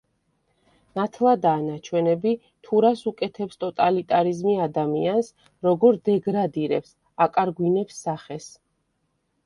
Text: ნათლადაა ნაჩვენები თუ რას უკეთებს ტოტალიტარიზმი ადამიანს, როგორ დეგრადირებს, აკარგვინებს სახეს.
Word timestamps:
ნათლადაა 0.99 1.59
ნაჩვენები 1.65 2.31
თუ 2.67 2.79
რას 2.87 3.03
უკეთებს 3.13 3.61
ტოტალიტარიზმი 3.65 4.57
ადამიანს, 4.67 5.31
როგორ 5.69 6.01
დეგრადირებს, 6.11 6.99
აკარგვინებს 7.27 8.03
სახეს. 8.09 8.53